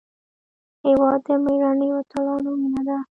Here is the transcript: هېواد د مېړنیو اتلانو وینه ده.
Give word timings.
هېواد 0.85 1.19
د 1.25 1.27
مېړنیو 1.43 1.99
اتلانو 2.01 2.49
وینه 2.59 2.81
ده. 2.87 2.97